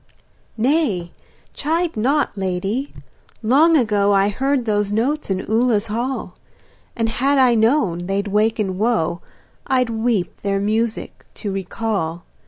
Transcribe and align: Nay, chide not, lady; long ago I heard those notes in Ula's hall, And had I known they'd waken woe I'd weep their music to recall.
Nay, 0.57 1.11
chide 1.53 1.95
not, 1.95 2.35
lady; 2.35 2.91
long 3.43 3.77
ago 3.77 4.11
I 4.13 4.29
heard 4.29 4.65
those 4.65 4.91
notes 4.91 5.29
in 5.29 5.45
Ula's 5.47 5.89
hall, 5.93 6.39
And 6.95 7.07
had 7.07 7.37
I 7.37 7.53
known 7.53 8.07
they'd 8.07 8.27
waken 8.27 8.79
woe 8.79 9.21
I'd 9.67 9.91
weep 9.91 10.41
their 10.41 10.59
music 10.59 11.23
to 11.35 11.51
recall. 11.51 12.23